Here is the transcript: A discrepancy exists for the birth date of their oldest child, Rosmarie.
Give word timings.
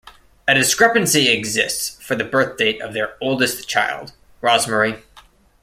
A 0.47 0.55
discrepancy 0.55 1.29
exists 1.29 2.03
for 2.03 2.15
the 2.15 2.23
birth 2.23 2.57
date 2.57 2.81
of 2.81 2.93
their 2.95 3.15
oldest 3.21 3.69
child, 3.69 4.13
Rosmarie. 4.41 5.03